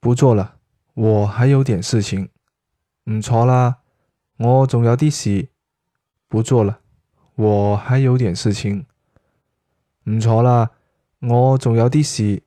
[0.00, 0.56] 不做了
[0.94, 2.28] 我还有点事情。
[3.10, 3.78] 唔坐啦
[4.38, 5.48] 我仲有啲事
[6.28, 6.80] 不做了
[7.34, 8.86] 我还有点事情。
[10.04, 10.70] 唔坐啦
[11.20, 12.42] 我仲有啲事